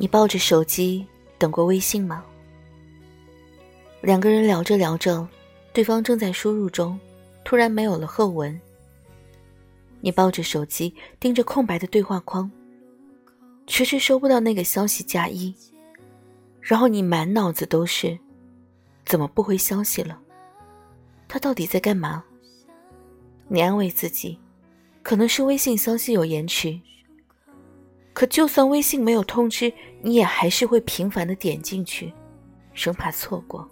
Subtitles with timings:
[0.00, 2.24] 你抱着手机等过微信吗？
[4.00, 5.28] 两个人聊着聊着，
[5.74, 6.98] 对方正在输入中，
[7.44, 8.58] 突然没有了后文。
[10.00, 12.50] 你抱着手机盯着空白的对话框，
[13.66, 15.54] 迟迟收不到那个消息加一，
[16.62, 18.18] 然后你满脑子都是
[19.04, 20.18] 怎么不回消息了？
[21.28, 22.24] 他到底在干嘛？
[23.48, 24.38] 你安慰自己，
[25.02, 26.80] 可能是微信消息有延迟。
[28.20, 32.12] 可就算微信没有通知，你也还是会频繁的点进去，
[32.74, 33.66] 生怕错过。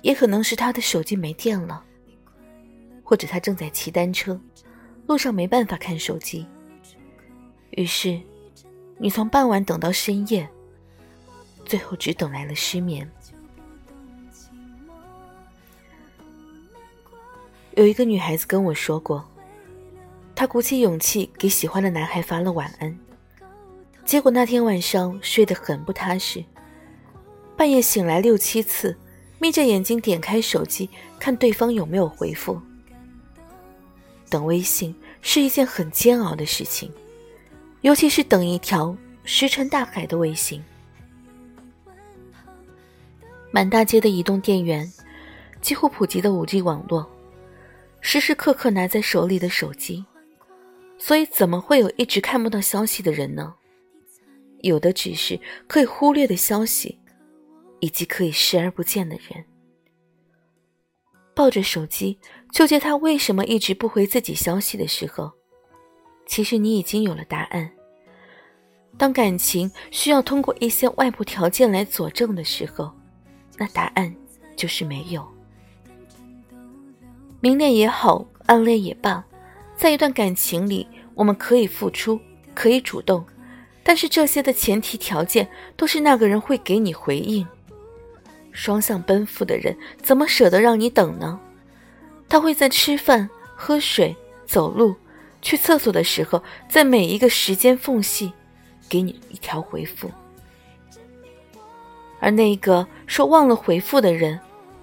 [0.00, 1.84] 也可能是他的手机没电了，
[3.02, 4.40] 或者他正在骑单车，
[5.06, 6.46] 路上没办法看手机。
[7.72, 8.18] 于是，
[8.96, 10.48] 你从傍晚等到深夜，
[11.66, 13.06] 最后只等来了失眠。
[17.72, 19.22] 有一个女孩子跟我说过。
[20.44, 22.94] 她鼓起勇气给喜欢的男孩发了晚安，
[24.04, 26.44] 结果那天晚上睡得很不踏实，
[27.56, 28.94] 半夜醒来六七次，
[29.38, 32.60] 眯着眼睛点开手机看对方有没有回复。
[34.28, 36.92] 等微信是一件很煎熬的事情，
[37.80, 40.62] 尤其是等一条石沉大海的微信。
[43.50, 44.92] 满大街的移动电源，
[45.62, 47.10] 几乎普及的五 G 网络，
[48.02, 50.04] 时时刻刻拿在手里的手机。
[51.06, 53.54] 所以，怎么会有一直看不到消息的人呢？
[54.62, 56.98] 有的只是可以忽略的消息，
[57.80, 59.44] 以及可以视而不见的人。
[61.34, 62.18] 抱着手机
[62.52, 65.30] 纠结他为什么一直不回自己消息的时候，
[66.24, 67.70] 其实你已经有了答案。
[68.96, 72.90] 当感情需要通过一些外部条件来佐证的时候，
[73.58, 74.16] 那答案
[74.56, 75.22] 就是没有。
[77.42, 79.22] 明恋也好，暗恋也罢。
[79.76, 82.20] 在一段感情里，我们可以付出，
[82.54, 83.24] 可以主动，
[83.82, 87.46] 但是这些的前提条件都是那个人会给你回应。
[88.52, 91.40] 双向奔赴的人怎么舍得让你等呢？
[92.28, 94.14] 他会在吃饭、喝水、
[94.46, 94.94] 走路、
[95.42, 98.32] 去厕所的时候，在每一个时间缝隙，
[98.88, 100.10] 给你一条回复。
[102.20, 104.38] 而那个说忘了回复的人，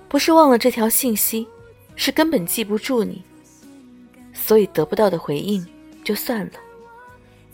[0.08, 1.48] 不是忘了这条信息，
[1.96, 3.24] 是根本记不住你。
[4.52, 5.66] 所以得不到的回应
[6.04, 6.52] 就算了，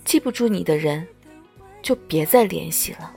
[0.04, 1.08] 记不住你的人，
[1.80, 3.16] 就别再联系了。